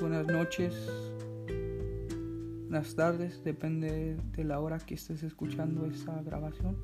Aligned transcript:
buenas 0.00 0.26
noches, 0.26 0.74
buenas 2.62 2.94
tardes, 2.94 3.44
depende 3.44 4.16
de 4.32 4.44
la 4.44 4.58
hora 4.58 4.78
que 4.78 4.94
estés 4.94 5.22
escuchando 5.22 5.84
esta 5.84 6.22
grabación. 6.22 6.78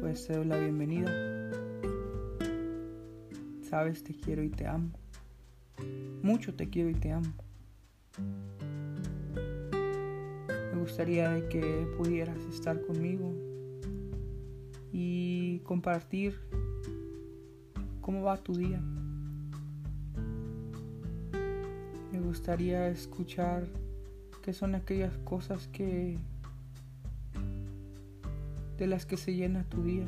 Pues 0.00 0.26
te 0.26 0.36
doy 0.36 0.46
la 0.46 0.58
bienvenida. 0.58 1.08
Sabes, 3.62 4.02
te 4.02 4.12
quiero 4.12 4.42
y 4.42 4.48
te 4.48 4.66
amo. 4.66 4.90
Mucho 6.22 6.52
te 6.52 6.68
quiero 6.68 6.90
y 6.90 6.94
te 6.94 7.12
amo. 7.12 7.32
Me 10.74 10.80
gustaría 10.80 11.48
que 11.48 11.86
pudieras 11.96 12.38
estar 12.52 12.80
conmigo 12.80 13.32
y 14.92 15.60
compartir 15.60 16.40
cómo 18.00 18.24
va 18.24 18.36
tu 18.36 18.54
día. 18.54 18.82
Gustaría 22.34 22.88
escuchar 22.88 23.62
qué 24.42 24.52
son 24.52 24.74
aquellas 24.74 25.16
cosas 25.18 25.68
que 25.68 26.18
de 28.76 28.86
las 28.88 29.06
que 29.06 29.16
se 29.16 29.36
llena 29.36 29.62
tu 29.68 29.84
día. 29.84 30.04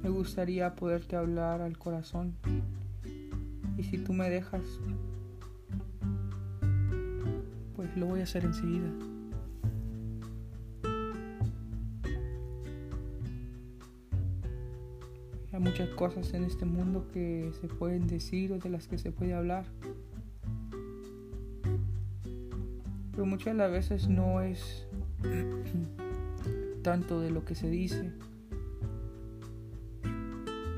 Me 0.00 0.10
gustaría 0.10 0.76
poderte 0.76 1.16
hablar 1.16 1.60
al 1.60 1.76
corazón 1.76 2.36
y 3.76 3.82
si 3.82 3.98
tú 3.98 4.12
me 4.12 4.30
dejas, 4.30 4.62
pues 7.74 7.96
lo 7.96 8.06
voy 8.06 8.20
a 8.20 8.22
hacer 8.22 8.44
enseguida. 8.44 8.92
Muchas 15.62 15.88
cosas 15.90 16.34
en 16.34 16.42
este 16.42 16.64
mundo 16.64 17.06
que 17.12 17.52
se 17.60 17.68
pueden 17.68 18.08
decir 18.08 18.52
o 18.52 18.58
de 18.58 18.68
las 18.68 18.88
que 18.88 18.98
se 18.98 19.12
puede 19.12 19.32
hablar. 19.32 19.64
Pero 23.12 23.26
muchas 23.26 23.54
de 23.54 23.54
las 23.54 23.70
veces 23.70 24.08
no 24.08 24.40
es 24.40 24.88
tanto 26.82 27.20
de 27.20 27.30
lo 27.30 27.44
que 27.44 27.54
se 27.54 27.70
dice. 27.70 28.10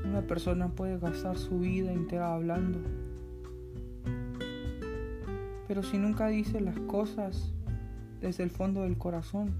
Una 0.05 0.21
persona 0.21 0.69
puede 0.69 0.99
gastar 0.99 1.37
su 1.37 1.59
vida 1.59 1.91
entera 1.91 2.35
hablando. 2.35 2.79
Pero 5.67 5.81
si 5.81 5.97
nunca 5.97 6.27
dice 6.27 6.61
las 6.61 6.77
cosas 6.81 7.53
desde 8.21 8.43
el 8.43 8.51
fondo 8.51 8.83
del 8.83 8.99
corazón, 8.99 9.51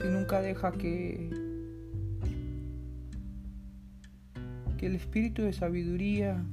si 0.00 0.08
nunca 0.08 0.40
deja 0.40 0.72
que 0.72 1.43
el 4.86 4.96
espíritu 4.96 5.42
de 5.42 5.52
sabiduría, 5.52 6.44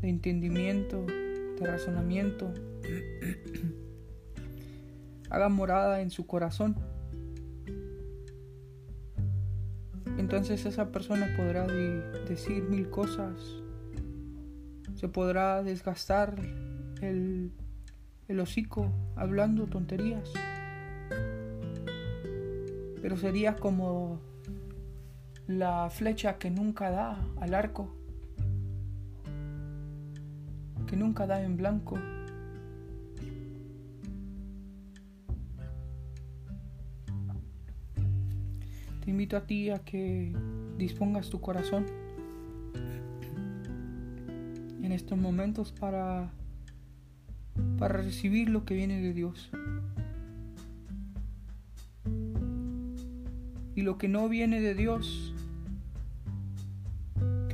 de 0.00 0.08
entendimiento, 0.08 1.04
de 1.04 1.66
razonamiento 1.66 2.52
haga 5.30 5.48
morada 5.48 6.00
en 6.00 6.10
su 6.10 6.26
corazón. 6.26 6.76
Entonces 10.18 10.64
esa 10.64 10.92
persona 10.92 11.28
podrá 11.36 11.66
decir 11.66 12.62
mil 12.64 12.88
cosas, 12.88 13.34
se 14.94 15.08
podrá 15.08 15.62
desgastar 15.62 16.36
el, 17.02 17.52
el 18.28 18.40
hocico 18.40 18.90
hablando 19.14 19.66
tonterías, 19.66 20.32
pero 23.02 23.18
sería 23.18 23.56
como 23.56 24.20
la 25.46 25.88
flecha 25.90 26.38
que 26.38 26.50
nunca 26.50 26.90
da 26.90 27.24
al 27.40 27.54
arco, 27.54 27.88
que 30.86 30.96
nunca 30.96 31.26
da 31.26 31.42
en 31.42 31.56
blanco. 31.56 31.98
Te 39.04 39.10
invito 39.10 39.36
a 39.36 39.46
ti 39.46 39.70
a 39.70 39.78
que 39.78 40.34
dispongas 40.76 41.30
tu 41.30 41.40
corazón 41.40 41.86
en 44.82 44.90
estos 44.90 45.16
momentos 45.16 45.72
para 45.72 46.32
para 47.78 47.98
recibir 47.98 48.48
lo 48.48 48.64
que 48.64 48.74
viene 48.74 49.00
de 49.00 49.12
Dios. 49.12 49.50
Y 53.74 53.82
lo 53.82 53.98
que 53.98 54.08
no 54.08 54.28
viene 54.28 54.60
de 54.60 54.74
Dios 54.74 55.34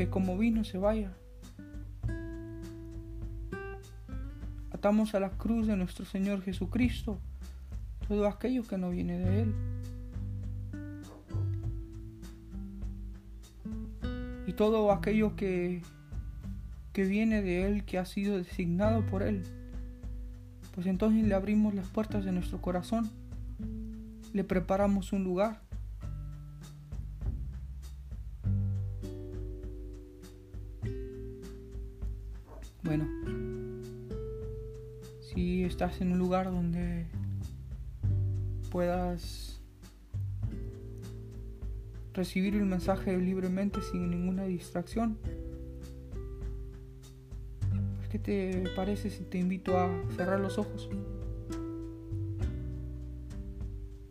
que 0.03 0.11
como 0.11 0.37
vino 0.37 0.65
se 0.65 0.79
vaya. 0.79 1.13
Atamos 4.73 5.15
a 5.15 5.21
la 5.21 5.31
cruz 5.31 5.69
de 5.69 5.77
nuestro 5.77 6.05
Señor 6.05 6.43
Jesucristo 6.43 7.21
todo 8.09 8.27
aquello 8.27 8.65
que 8.65 8.77
no 8.77 8.91
viene 8.91 9.17
de 9.17 9.43
Él. 9.43 9.55
Y 14.49 14.55
todo 14.55 14.91
aquello 14.91 15.37
que, 15.37 15.83
que 16.93 17.05
viene 17.05 17.41
de 17.41 17.65
Él, 17.65 17.85
que 17.85 17.99
ha 17.99 18.05
sido 18.05 18.39
designado 18.39 19.07
por 19.07 19.23
Él. 19.23 19.45
Pues 20.75 20.89
entonces 20.89 21.23
le 21.23 21.35
abrimos 21.37 21.75
las 21.75 21.87
puertas 21.87 22.25
de 22.25 22.33
nuestro 22.33 22.61
corazón, 22.61 23.09
le 24.33 24.43
preparamos 24.43 25.13
un 25.13 25.23
lugar 25.23 25.61
Bueno, 32.85 33.07
si 35.21 35.63
estás 35.63 36.01
en 36.01 36.13
un 36.13 36.19
lugar 36.19 36.51
donde 36.51 37.07
puedas 38.73 39.61
recibir 42.13 42.57
el 42.57 42.65
mensaje 42.65 43.17
libremente 43.17 43.81
sin 43.83 44.11
ninguna 44.11 44.45
distracción, 44.45 45.17
pues, 47.97 48.09
¿qué 48.09 48.19
te 48.19 48.65
parece 48.75 49.11
si 49.11 49.23
te 49.25 49.39
invito 49.39 49.79
a 49.79 49.89
cerrar 50.17 50.41
los 50.41 50.59
ojos? 50.59 50.91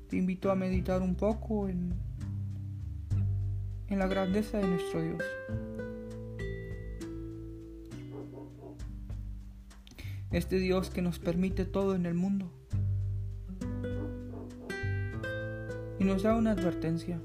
Te 0.08 0.16
invito 0.16 0.50
a 0.50 0.56
meditar 0.56 1.02
un 1.02 1.16
poco 1.16 1.68
en, 1.68 1.94
en 3.90 4.00
la 4.00 4.08
grandeza 4.08 4.60
de 4.60 4.68
nuestro 4.68 5.02
Dios. 5.02 5.24
Este 10.32 10.58
Dios 10.58 10.90
que 10.90 11.02
nos 11.02 11.20
permite 11.20 11.66
todo 11.66 11.96
en 11.96 12.06
el 12.06 12.14
mundo. 12.14 12.52
Y 16.00 16.04
nos 16.04 16.24
da 16.24 16.36
una 16.36 16.52
advertencia. 16.52 17.22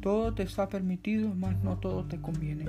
Todo 0.00 0.34
te 0.34 0.42
está 0.42 0.68
permitido, 0.68 1.34
mas 1.34 1.62
no 1.62 1.78
todo 1.78 2.04
te 2.06 2.20
conviene. 2.20 2.66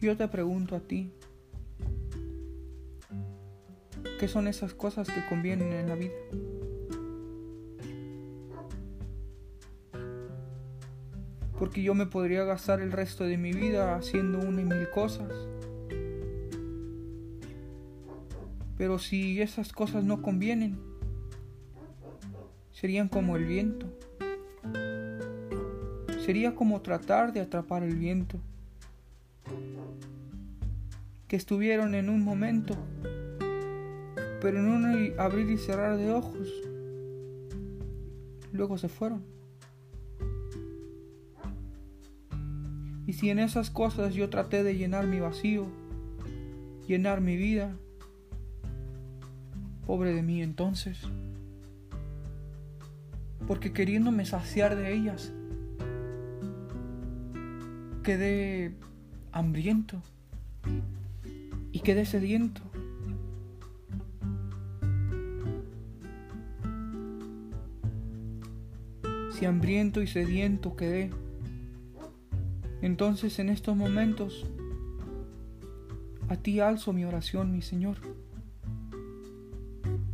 Yo 0.00 0.16
te 0.16 0.26
pregunto 0.26 0.74
a 0.74 0.80
ti, 0.80 1.12
¿qué 4.18 4.26
son 4.26 4.48
esas 4.48 4.74
cosas 4.74 5.08
que 5.08 5.24
convienen 5.28 5.72
en 5.72 5.88
la 5.88 5.94
vida? 5.94 6.12
Porque 11.72 11.84
yo 11.84 11.94
me 11.94 12.04
podría 12.04 12.44
gastar 12.44 12.82
el 12.82 12.92
resto 12.92 13.24
de 13.24 13.38
mi 13.38 13.54
vida 13.54 13.96
haciendo 13.96 14.38
una 14.40 14.60
y 14.60 14.64
mil 14.66 14.90
cosas. 14.90 15.32
Pero 18.76 18.98
si 18.98 19.40
esas 19.40 19.72
cosas 19.72 20.04
no 20.04 20.20
convienen, 20.20 20.78
serían 22.72 23.08
como 23.08 23.36
el 23.36 23.46
viento. 23.46 23.86
Sería 26.22 26.54
como 26.54 26.82
tratar 26.82 27.32
de 27.32 27.40
atrapar 27.40 27.84
el 27.84 27.96
viento. 27.96 28.38
Que 31.26 31.36
estuvieron 31.36 31.94
en 31.94 32.10
un 32.10 32.22
momento, 32.22 32.76
pero 34.42 34.58
en 34.58 34.68
un 34.68 35.18
abrir 35.18 35.48
y 35.48 35.56
cerrar 35.56 35.96
de 35.96 36.12
ojos, 36.12 36.52
luego 38.52 38.76
se 38.76 38.90
fueron. 38.90 39.31
Y 43.06 43.14
si 43.14 43.30
en 43.30 43.38
esas 43.38 43.70
cosas 43.70 44.14
yo 44.14 44.30
traté 44.30 44.62
de 44.62 44.76
llenar 44.76 45.06
mi 45.06 45.18
vacío, 45.18 45.66
llenar 46.86 47.20
mi 47.20 47.36
vida, 47.36 47.76
pobre 49.86 50.14
de 50.14 50.22
mí 50.22 50.42
entonces. 50.42 50.98
Porque 53.46 53.72
queriéndome 53.72 54.24
saciar 54.24 54.76
de 54.76 54.94
ellas, 54.94 55.32
quedé 58.04 58.74
hambriento 59.32 60.02
y 61.72 61.80
quedé 61.80 62.04
sediento. 62.04 62.62
Si 69.32 69.46
hambriento 69.46 70.02
y 70.02 70.06
sediento 70.06 70.76
quedé, 70.76 71.10
entonces 72.82 73.38
en 73.38 73.48
estos 73.48 73.76
momentos 73.76 74.44
a 76.28 76.36
ti 76.36 76.60
alzo 76.60 76.92
mi 76.92 77.04
oración, 77.04 77.52
mi 77.52 77.62
Señor. 77.62 77.96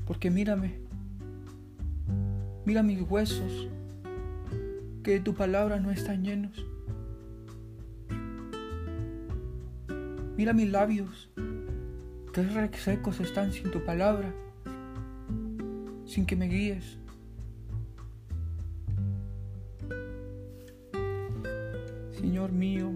Porque 0.06 0.30
mírame, 0.30 0.78
mira 2.64 2.82
mis 2.82 3.00
huesos, 3.02 3.68
que 5.02 5.12
de 5.12 5.20
tu 5.20 5.34
palabra 5.34 5.80
no 5.80 5.90
están 5.90 6.22
llenos. 6.24 6.66
Mira 10.36 10.52
mis 10.52 10.70
labios, 10.70 11.30
que 12.32 12.78
secos 12.78 13.20
están 13.20 13.52
sin 13.52 13.70
tu 13.70 13.84
palabra, 13.84 14.32
sin 16.04 16.26
que 16.26 16.36
me 16.36 16.48
guíes. 16.48 16.98
Señor 22.38 22.52
mío 22.52 22.92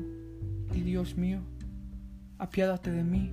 y 0.73 0.83
Dios 0.83 1.17
mío, 1.17 1.41
apiádate 2.39 2.93
de 2.93 3.03
mí. 3.03 3.33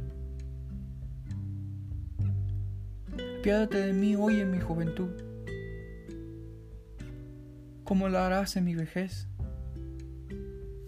Apiádate 3.37 3.77
de 3.77 3.93
mí 3.93 4.15
hoy 4.15 4.39
en 4.39 4.49
mi 4.49 4.59
juventud, 4.59 5.11
como 7.83 8.09
lo 8.09 8.17
harás 8.17 8.55
en 8.55 8.63
mi 8.63 8.73
vejez 8.73 9.27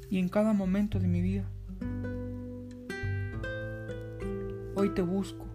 y 0.10 0.18
en 0.18 0.28
cada 0.28 0.54
momento 0.54 1.00
de 1.00 1.08
mi 1.08 1.22
vida. 1.22 1.48
Hoy 4.74 4.90
te 4.96 5.04
busco. 5.04 5.46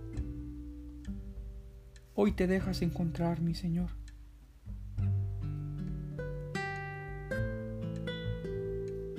Hoy 2.15 2.31
te 2.31 2.47
dejas 2.47 2.83
encontrar, 2.83 3.41
mi 3.41 3.57
Señor. 3.57 3.96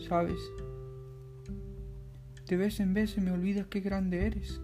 Sabes, 0.07 0.39
de 2.47 2.55
vez 2.55 2.79
en 2.79 2.93
vez 2.93 3.09
se 3.11 3.19
me 3.19 3.31
olvida 3.31 3.65
qué 3.69 3.81
grande 3.81 4.25
eres. 4.25 4.61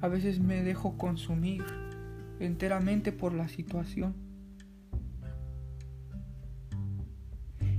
A 0.00 0.06
veces 0.06 0.38
me 0.38 0.62
dejo 0.62 0.96
consumir 0.96 1.64
enteramente 2.38 3.10
por 3.10 3.34
la 3.34 3.48
situación. 3.48 4.14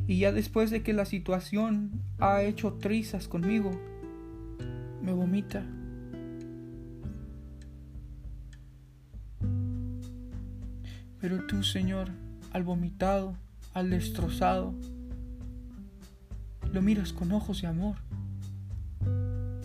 Y 0.08 0.20
ya 0.20 0.34
después 0.34 0.72
de 0.72 0.84
que 0.84 0.92
la 0.92 1.06
situación 1.06 2.02
ha 2.20 2.42
hecho 2.42 2.74
trizas 2.74 3.30
conmigo, 3.30 3.72
me 5.02 5.14
vomita. 5.14 5.66
Pero 11.22 11.48
tú, 11.48 11.64
Señor, 11.64 12.10
al 12.52 12.64
vomitado, 12.64 13.38
al 13.74 13.90
destrozado, 13.90 14.74
lo 16.72 16.82
miras 16.82 17.14
con 17.14 17.32
ojos 17.32 17.62
de 17.62 17.68
amor, 17.68 17.96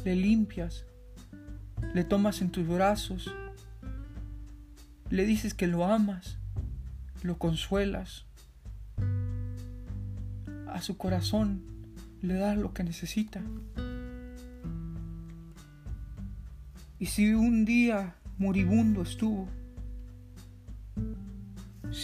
le 0.05 0.17
limpias, 0.17 0.85
le 1.95 2.05
tomas 2.05 2.41
en 2.41 2.51
tus 2.51 2.67
brazos, 2.67 3.33
le 5.11 5.25
dices 5.25 5.55
que 5.55 5.67
lo 5.67 5.85
amas, 5.85 6.39
lo 7.23 7.39
consuelas, 7.39 8.27
a 10.69 10.81
su 10.83 10.97
corazón 10.97 11.63
le 12.23 12.35
das 12.35 12.59
lo 12.59 12.75
que 12.75 12.85
necesita. 12.85 13.41
Y 16.99 17.07
si 17.07 17.35
un 17.35 17.65
día 17.65 18.17
moribundo 18.39 19.03
estuvo, 19.03 19.49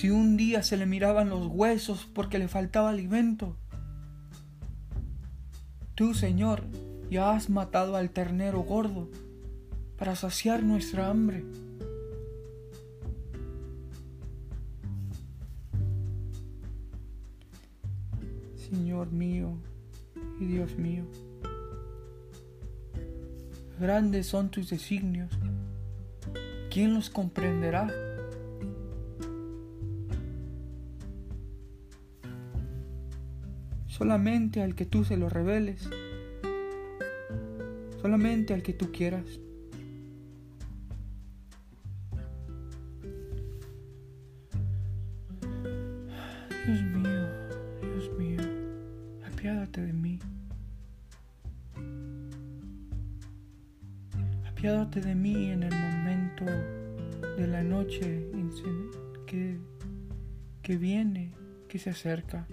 si 0.02 0.10
un 0.10 0.36
día 0.36 0.64
se 0.64 0.76
le 0.76 0.84
miraban 0.84 1.28
los 1.28 1.46
huesos 1.46 2.08
porque 2.12 2.40
le 2.40 2.48
faltaba 2.48 2.90
alimento, 2.90 3.56
tú, 5.94 6.12
Señor, 6.12 6.64
ya 7.08 7.30
has 7.30 7.48
matado 7.48 7.94
al 7.94 8.10
ternero 8.10 8.62
gordo 8.64 9.08
para 9.96 10.16
saciar 10.16 10.64
nuestra 10.64 11.08
hambre. 11.08 11.44
Señor 18.56 19.12
mío 19.12 19.56
y 20.40 20.46
Dios 20.46 20.76
mío. 20.76 21.04
Grandes 23.78 24.26
son 24.26 24.50
tus 24.50 24.68
designios. 24.68 25.30
¿Quién 26.72 26.92
los 26.92 27.08
comprenderá? 27.08 28.11
Solamente 33.92 34.62
al 34.62 34.74
que 34.74 34.86
tú 34.86 35.04
se 35.04 35.18
los 35.18 35.30
reveles. 35.30 35.86
Solamente 38.00 38.54
al 38.54 38.62
que 38.62 38.72
tú 38.72 38.90
quieras. 38.90 39.26
Dios 46.66 46.82
mío, 46.84 47.28
Dios 47.82 48.18
mío, 48.18 48.40
apiádate 49.30 49.82
de 49.82 49.92
mí. 49.92 50.18
Apiádate 54.48 55.02
de 55.02 55.14
mí 55.14 55.50
en 55.50 55.64
el 55.64 55.74
momento 55.74 56.46
de 57.36 57.46
la 57.46 57.62
noche 57.62 58.26
que, 59.26 59.58
que 60.62 60.76
viene, 60.78 61.34
que 61.68 61.78
se 61.78 61.90
acerca. 61.90 62.46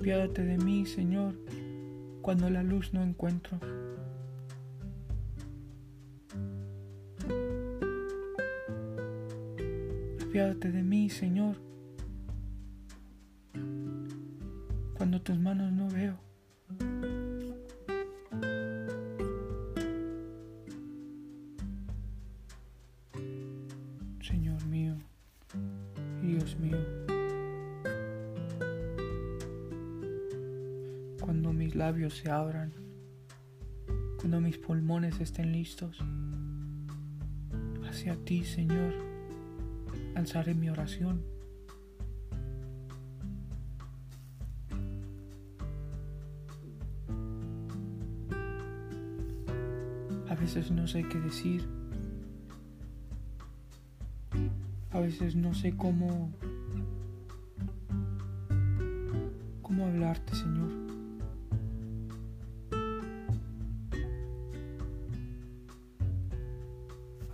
Apiádate 0.00 0.42
de 0.42 0.56
mí, 0.56 0.86
Señor, 0.86 1.34
cuando 2.22 2.48
la 2.48 2.62
luz 2.62 2.94
no 2.94 3.02
encuentro. 3.02 3.60
Apiádate 10.26 10.72
de 10.72 10.82
mí, 10.82 11.10
Señor, 11.10 11.54
cuando 14.96 15.20
tus 15.20 15.38
manos 15.38 15.70
no 15.70 15.86
veo. 15.90 16.16
cuando 26.20 27.19
mis 31.70 31.76
labios 31.76 32.16
se 32.16 32.28
abran, 32.28 32.72
cuando 34.18 34.40
mis 34.40 34.58
pulmones 34.58 35.20
estén 35.20 35.52
listos. 35.52 35.98
Hacia 37.88 38.16
ti, 38.24 38.42
Señor, 38.44 38.92
alzaré 40.16 40.52
mi 40.52 40.68
oración. 40.68 41.22
A 50.28 50.34
veces 50.34 50.72
no 50.72 50.88
sé 50.88 51.04
qué 51.04 51.20
decir. 51.20 51.68
A 54.90 54.98
veces 54.98 55.36
no 55.36 55.54
sé 55.54 55.76
cómo 55.76 56.32
cómo 59.62 59.86
hablarte, 59.86 60.34
Señor. 60.34 60.99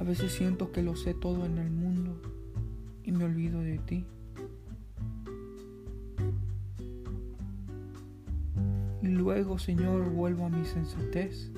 Veces 0.06 0.32
siento 0.32 0.70
que 0.70 0.82
lo 0.82 0.94
sé 0.94 1.14
todo 1.14 1.44
en 1.44 1.58
el 1.58 1.68
mundo 1.68 2.16
y 3.02 3.10
me 3.10 3.24
olvido 3.24 3.60
de 3.60 3.78
ti. 3.78 4.06
Y 9.02 9.08
luego, 9.08 9.58
Señor, 9.58 10.08
vuelvo 10.10 10.46
a 10.46 10.48
mi 10.48 10.64
sensatez 10.64 11.50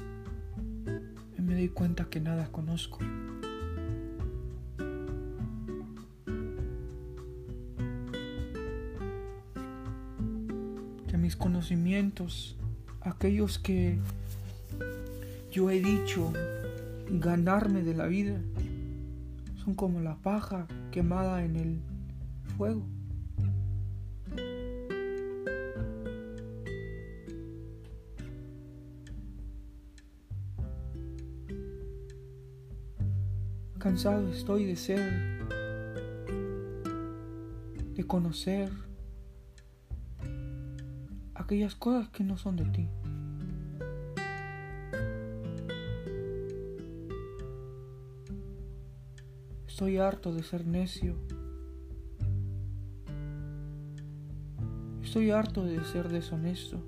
y 1.37 1.43
me 1.43 1.55
doy 1.55 1.69
cuenta 1.69 2.07
que 2.07 2.21
nada 2.21 2.51
conozco. 2.51 2.99
Que 11.07 11.19
mis 11.19 11.37
conocimientos, 11.37 12.57
aquellos 13.03 13.59
que 13.59 13.99
yo 15.51 15.71
he 15.71 15.81
dicho 15.81 16.33
ganarme 17.11 17.83
de 17.83 17.95
la 17.95 18.07
vida. 18.07 18.41
Son 19.65 19.75
como 19.75 20.01
la 20.01 20.17
paja 20.17 20.67
quemada 20.91 21.45
en 21.45 21.57
el 21.57 21.81
fuego. 22.57 22.87
Cansado 33.79 34.29
estoy 34.33 34.65
de 34.65 34.77
ser, 34.77 35.49
de 37.95 38.05
conocer 38.05 38.71
aquellas 41.35 41.75
cosas 41.77 42.09
que 42.11 42.25
no 42.25 42.37
son 42.37 42.57
de 42.57 42.65
ti. 42.67 42.89
Estoy 49.79 49.99
harto 49.99 50.35
de 50.35 50.43
ser 50.43 50.67
necio. 50.67 51.15
Estoy 55.05 55.31
harto 55.31 55.63
de 55.63 55.85
ser 55.85 56.09
deshonesto. 56.09 56.83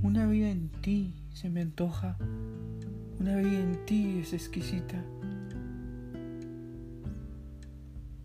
Una 0.00 0.28
vida 0.28 0.48
en 0.48 0.68
ti 0.68 1.12
se 1.34 1.50
me 1.50 1.62
antoja. 1.62 2.16
Una 3.18 3.34
vida 3.38 3.58
en 3.58 3.84
ti 3.84 4.20
es 4.20 4.32
exquisita. 4.32 5.02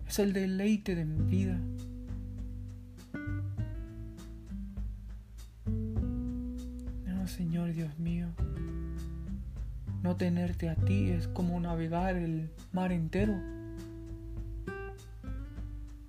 Es 0.08 0.20
el 0.20 0.34
deleite 0.34 0.94
de 0.94 1.06
mi 1.06 1.24
vida. 1.24 1.60
No, 7.08 7.28
Señor 7.28 7.74
Dios 7.74 7.98
mío. 7.98 8.28
No 10.08 10.16
tenerte 10.16 10.70
a 10.70 10.76
ti 10.76 11.10
es 11.10 11.28
como 11.28 11.60
navegar 11.60 12.16
el 12.16 12.50
mar 12.72 12.94
entero 12.94 13.34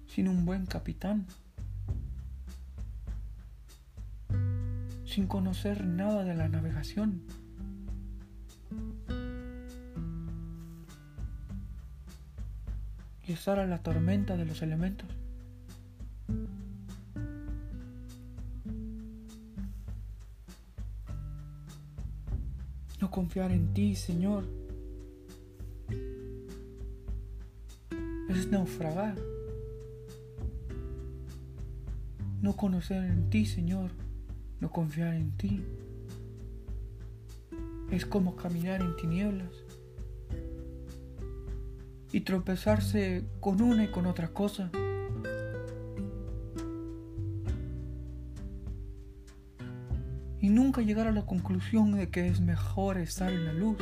sin 0.07 0.29
un 0.29 0.45
buen 0.45 0.67
capitán, 0.67 1.27
sin 5.05 5.27
conocer 5.27 5.85
nada 5.85 6.23
de 6.23 6.37
la 6.37 6.49
navegación. 6.49 7.23
Y 13.27 13.33
estar 13.33 13.59
a 13.59 13.67
la 13.67 13.79
tormenta 13.79 14.37
de 14.37 14.45
los 14.45 14.63
elementos. 14.63 15.09
No 23.01 23.11
confiar 23.11 23.53
en 23.53 23.73
ti, 23.75 23.95
Señor, 23.95 24.45
es 28.29 28.51
naufragar. 28.51 29.17
No 32.41 32.57
conocer 32.57 33.05
en 33.05 33.31
ti, 33.31 33.47
Señor, 33.47 33.91
no 34.61 34.71
confiar 34.71 35.15
en 35.15 35.31
ti. 35.37 35.63
Es 37.91 38.05
como 38.05 38.37
caminar 38.37 38.81
en 38.81 38.97
tinieblas 38.97 39.53
y 42.13 42.21
tropezarse 42.21 43.25
con 43.41 43.61
una 43.61 43.85
y 43.85 43.89
con 43.89 44.07
otra 44.07 44.29
cosa. 44.29 44.71
Y 50.41 50.49
nunca 50.51 50.83
llegar 50.83 51.07
a 51.07 51.13
la 51.13 51.27
conclusión 51.27 51.93
de 51.93 52.09
que 52.11 52.29
es 52.29 52.41
mejor 52.41 52.99
estar 52.99 53.33
en 53.33 53.45
la 53.47 53.53
luz. 53.53 53.79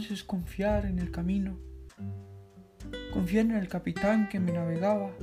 Entonces 0.00 0.24
confiar 0.24 0.86
en 0.86 0.98
el 0.98 1.10
camino, 1.10 1.58
confiar 3.12 3.44
en 3.44 3.56
el 3.56 3.68
capitán 3.68 4.30
que 4.30 4.40
me 4.40 4.50
navegaba. 4.50 5.14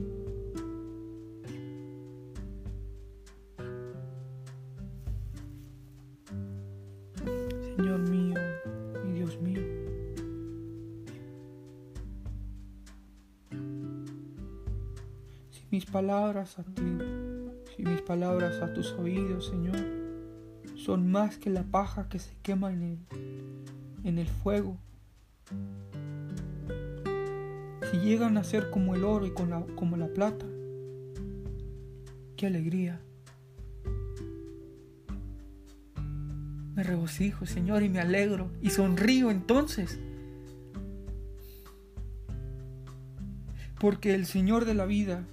Señor 7.76 8.00
mío 8.08 8.40
y 9.04 9.12
Dios 9.14 9.42
mío. 9.42 9.62
Si 15.50 15.66
mis 15.72 15.88
palabras 15.88 16.60
a 16.60 16.64
ti, 16.64 17.00
si 17.76 17.82
mis 17.82 18.02
palabras 18.02 18.62
a 18.62 18.72
tus 18.74 18.92
oídos, 18.94 19.48
Señor, 19.48 19.78
son 20.76 21.10
más 21.10 21.40
que 21.40 21.50
la 21.50 21.64
paja 21.64 22.10
que 22.10 22.20
se 22.20 22.38
quema 22.44 22.72
en 22.72 22.84
el 22.84 23.37
en 24.08 24.20
el 24.20 24.28
fuego. 24.28 24.78
Si 27.92 27.98
llegan 27.98 28.38
a 28.38 28.44
ser 28.44 28.70
como 28.70 28.96
el 28.96 29.04
oro 29.04 29.26
y 29.26 29.32
como 29.32 29.98
la 29.98 30.08
plata, 30.08 30.46
qué 32.38 32.48
alegría. 32.48 33.02
Me 36.74 36.84
regocijo, 36.84 37.46
Señor, 37.46 37.84
y 37.84 37.90
me 37.90 38.00
alegro 38.00 38.50
y 38.62 38.70
sonrío 38.70 39.30
entonces. 39.30 40.00
Porque 43.78 44.16
el 44.16 44.26
Señor 44.26 44.64
de 44.64 44.74
la 44.74 44.86
vida, 44.86 45.26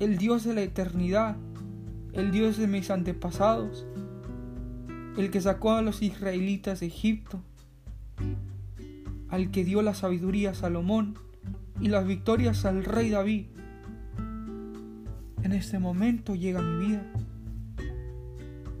el 0.00 0.18
Dios 0.18 0.44
de 0.44 0.54
la 0.54 0.62
eternidad, 0.62 1.36
el 2.12 2.30
Dios 2.30 2.58
de 2.58 2.66
mis 2.66 2.90
antepasados, 2.90 3.86
el 5.16 5.30
que 5.30 5.40
sacó 5.40 5.72
a 5.72 5.82
los 5.82 6.02
israelitas 6.02 6.80
de 6.80 6.86
Egipto, 6.86 7.42
al 9.36 9.50
que 9.50 9.64
dio 9.64 9.82
la 9.82 9.92
sabiduría 9.92 10.52
a 10.52 10.54
Salomón 10.54 11.18
y 11.78 11.88
las 11.88 12.06
victorias 12.06 12.64
al 12.64 12.84
rey 12.84 13.10
David. 13.10 13.44
En 15.42 15.52
este 15.52 15.78
momento 15.78 16.34
llega 16.34 16.62
mi 16.62 16.86
vida. 16.86 17.02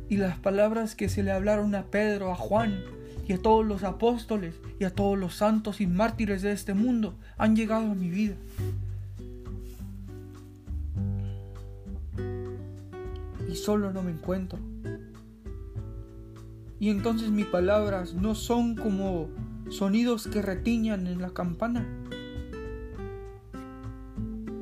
Y 0.08 0.16
las 0.16 0.38
palabras 0.38 0.94
que 0.94 1.10
se 1.10 1.22
le 1.22 1.30
hablaron 1.30 1.74
a 1.74 1.84
Pedro, 1.84 2.32
a 2.32 2.36
Juan 2.36 2.80
y 3.28 3.34
a 3.34 3.38
todos 3.38 3.66
los 3.66 3.84
apóstoles 3.84 4.54
y 4.80 4.84
a 4.84 4.94
todos 4.94 5.18
los 5.18 5.34
santos 5.34 5.82
y 5.82 5.86
mártires 5.86 6.40
de 6.40 6.52
este 6.52 6.72
mundo 6.72 7.18
han 7.36 7.54
llegado 7.54 7.90
a 7.90 7.94
mi 7.94 8.08
vida. 8.08 8.36
Y 13.46 13.56
solo 13.56 13.92
no 13.92 14.02
me 14.02 14.12
encuentro. 14.12 14.58
Y 16.80 16.88
entonces 16.88 17.28
mis 17.28 17.46
palabras 17.46 18.14
no 18.14 18.34
son 18.34 18.74
como 18.74 19.28
sonidos 19.68 20.26
que 20.26 20.42
retiñan 20.42 21.06
en 21.06 21.20
la 21.20 21.30
campana. 21.30 21.86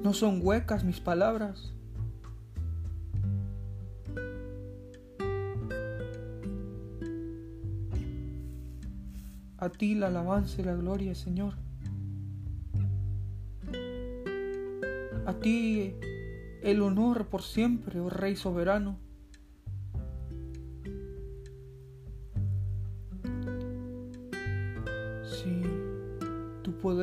No 0.03 0.13
son 0.13 0.41
huecas 0.43 0.85
mis 0.85 1.01
palabras. 1.01 1.73
A 9.59 9.71
ti 9.71 9.95
la 9.95 10.09
alabanza 10.09 10.61
y 10.61 10.65
la 10.65 10.75
gloria, 10.75 11.15
Señor. 11.15 11.55
A 15.25 15.33
ti 15.41 15.95
el 16.63 16.83
honor 16.83 17.29
por 17.29 17.43
siempre, 17.43 18.01
oh 18.01 18.11
Rey 18.11 18.37
soberano. 18.37 19.04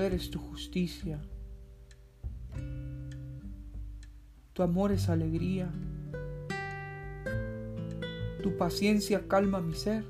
Es 0.08 0.32
tu 0.32 0.40
justicia. 0.40 1.22
Tu 4.54 4.64
amor 4.64 4.92
es 4.92 5.10
alegría. 5.10 5.72
Tu 8.42 8.58
paciencia 8.58 9.28
calma 9.28 9.62
mi 9.62 9.76
ser. 9.76 10.04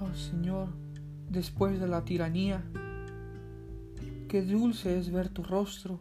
Oh 0.00 0.12
Señor, 0.14 0.68
después 1.30 1.80
de 1.80 1.86
la 1.86 2.04
tiranía, 2.04 2.64
qué 4.28 4.42
dulce 4.42 4.98
es 4.98 5.10
ver 5.10 5.28
tu 5.28 5.44
rostro. 5.44 6.00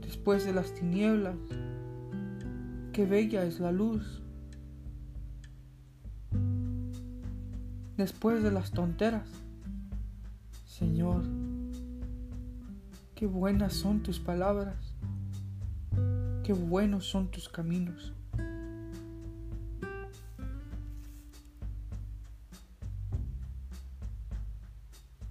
Después 0.00 0.44
de 0.46 0.52
las 0.52 0.72
tinieblas, 0.72 1.34
qué 2.92 3.06
bella 3.06 3.44
es 3.44 3.58
la 3.58 3.72
luz. 3.72 4.20
Después 7.96 8.42
de 8.42 8.50
las 8.50 8.70
tonteras, 8.70 9.28
Señor, 10.66 11.22
qué 13.14 13.26
buenas 13.26 13.72
son 13.72 14.02
tus 14.02 14.20
palabras, 14.20 14.94
qué 16.44 16.52
buenos 16.52 17.06
son 17.06 17.30
tus 17.30 17.48
caminos. 17.48 18.12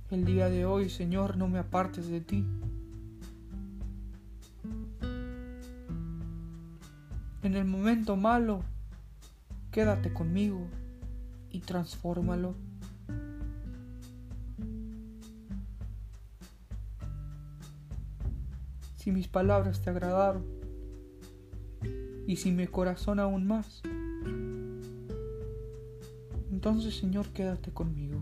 El 0.10 0.26
día 0.26 0.50
de 0.50 0.66
hoy, 0.66 0.90
Señor, 0.90 1.38
no 1.38 1.48
me 1.48 1.60
apartes 1.60 2.10
de 2.10 2.22
ti. 2.22 2.46
El 7.62 7.68
momento 7.68 8.16
malo, 8.18 8.64
quédate 9.72 10.12
conmigo 10.12 10.68
y 11.52 11.60
transfórmalo. 11.60 12.56
Si 18.98 19.12
mis 19.12 19.28
palabras 19.28 19.82
te 19.82 19.92
agradaron 19.92 20.44
y 22.28 22.36
si 22.36 22.52
mi 22.52 22.68
corazón 22.68 23.20
aún 23.20 23.46
más, 23.46 23.82
entonces 26.52 26.98
Señor 26.98 27.28
quédate 27.30 27.72
conmigo. 27.72 28.20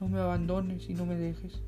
No 0.00 0.08
me 0.08 0.20
abandones 0.20 0.88
y 0.88 0.94
no 0.94 1.06
me 1.06 1.16
dejes. 1.16 1.62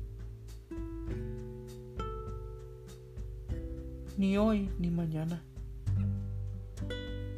Ni 4.17 4.35
hoy 4.35 4.71
ni 4.79 4.89
mañana. 4.89 5.43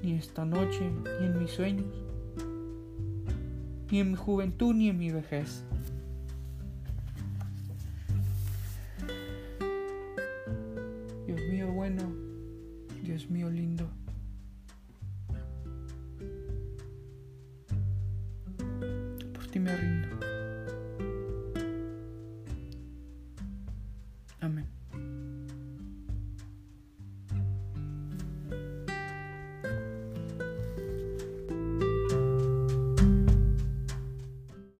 Ni 0.02 0.14
esta 0.14 0.46
noche 0.46 0.90
ni 1.20 1.26
en 1.26 1.38
mis 1.38 1.52
sueños. 1.52 1.94
Ni 3.92 4.00
en 4.00 4.12
mi 4.12 4.16
juventud 4.16 4.74
ni 4.74 4.88
en 4.88 4.98
mi 4.98 5.12
vejez. 5.12 5.66